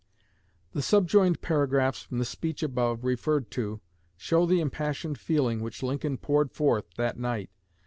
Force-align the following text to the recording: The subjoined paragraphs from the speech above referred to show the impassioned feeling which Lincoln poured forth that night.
The 0.73 0.81
subjoined 0.81 1.41
paragraphs 1.43 2.01
from 2.01 2.17
the 2.17 2.25
speech 2.25 2.63
above 2.63 3.03
referred 3.03 3.51
to 3.51 3.81
show 4.17 4.47
the 4.47 4.59
impassioned 4.59 5.19
feeling 5.19 5.61
which 5.61 5.83
Lincoln 5.83 6.17
poured 6.17 6.51
forth 6.51 6.95
that 6.95 7.19
night. 7.19 7.51